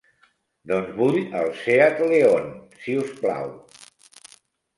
[0.69, 2.49] Doncs vull el Seat León,
[2.81, 3.53] si us plau.